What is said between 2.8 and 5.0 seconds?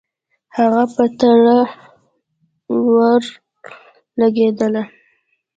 ولګېدله.